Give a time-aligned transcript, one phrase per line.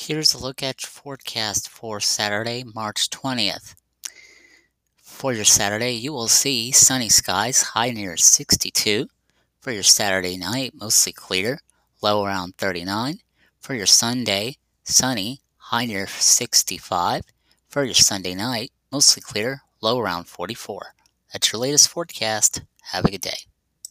[0.00, 3.74] Here's a look at your forecast for Saturday, March 20th.
[5.02, 9.08] For your Saturday, you will see sunny skies, high near 62.
[9.60, 11.58] For your Saturday night, mostly clear,
[12.00, 13.18] low around 39.
[13.60, 17.24] For your Sunday, sunny, high near 65.
[17.68, 20.94] For your Sunday night, mostly clear, low around 44.
[21.32, 22.62] That's your latest forecast.
[22.92, 23.47] Have a good day.